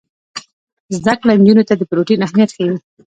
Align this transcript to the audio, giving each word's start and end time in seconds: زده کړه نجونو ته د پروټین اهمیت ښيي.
زده 0.97 1.13
کړه 1.21 1.33
نجونو 1.39 1.63
ته 1.69 1.73
د 1.77 1.81
پروټین 1.89 2.19
اهمیت 2.23 2.49
ښيي. 2.55 2.69